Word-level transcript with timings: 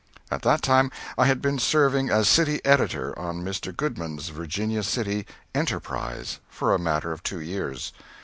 At 0.31 0.41
that 0.41 0.63
time 0.63 0.89
I 1.15 1.27
had 1.27 1.43
been 1.43 1.59
serving 1.59 2.09
as 2.09 2.27
city 2.27 2.59
editor 2.65 3.13
on 3.19 3.43
Mr. 3.45 3.71
Goodman's 3.71 4.29
Virginia 4.29 4.81
City 4.81 5.27
"Enterprise" 5.53 6.39
for 6.49 6.73
a 6.73 6.79
matter 6.79 7.11
of 7.11 7.21
two 7.21 7.39
years. 7.39 7.93